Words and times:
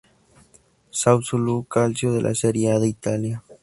Sassuolo 0.89 1.63
Calcio 1.67 2.11
de 2.11 2.23
la 2.23 2.33
Serie 2.33 2.71
A 2.71 2.79
de 2.79 2.87
Italia. 2.87 3.43